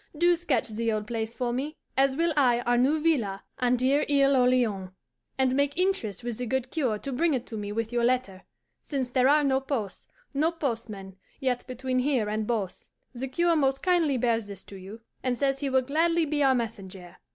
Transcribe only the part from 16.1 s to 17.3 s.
be our messenger.